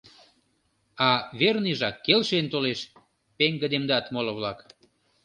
—А 1.07 1.09
верныйжак 1.39 1.95
келшен 2.05 2.45
толеш,— 2.53 2.79
пеҥгыдемдат 3.37 4.05
моло-влак. 4.13 4.59